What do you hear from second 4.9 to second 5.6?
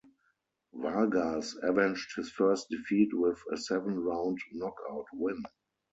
win.